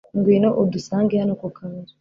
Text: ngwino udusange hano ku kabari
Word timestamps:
ngwino 0.17 0.49
udusange 0.61 1.13
hano 1.21 1.33
ku 1.39 1.47
kabari 1.55 1.89